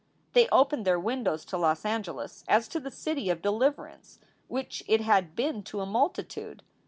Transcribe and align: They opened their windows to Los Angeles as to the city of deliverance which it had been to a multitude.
They 0.33 0.49
opened 0.51 0.83
their 0.83 0.99
windows 0.99 1.45
to 1.45 1.59
Los 1.59 1.85
Angeles 1.85 2.43
as 2.47 2.67
to 2.69 2.79
the 2.79 2.89
city 2.89 3.29
of 3.29 3.43
deliverance 3.43 4.17
which 4.47 4.83
it 4.87 5.01
had 5.01 5.35
been 5.35 5.61
to 5.65 5.79
a 5.81 5.85
multitude. 5.85 6.63